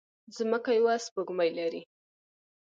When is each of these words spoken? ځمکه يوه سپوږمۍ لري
ځمکه 0.37 0.71
يوه 0.79 0.95
سپوږمۍ 1.05 1.49
لري 1.59 1.81